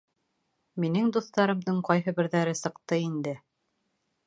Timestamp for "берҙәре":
2.21-2.57